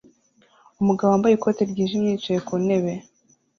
[0.81, 2.93] Umugabo wambaye ikoti ryijimye yicaye ku ntebe